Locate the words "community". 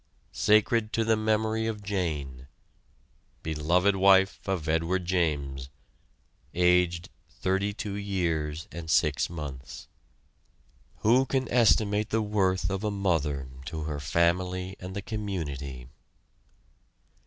15.03-15.87